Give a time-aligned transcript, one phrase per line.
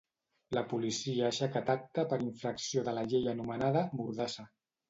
[0.57, 4.49] La policia ha aixecat acta per infracció de la llei anomenada “mordassa”.